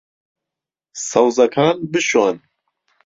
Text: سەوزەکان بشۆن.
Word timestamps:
سەوزەکان 1.07 1.77
بشۆن. 1.91 2.35